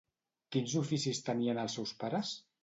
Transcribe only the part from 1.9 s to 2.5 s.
pares?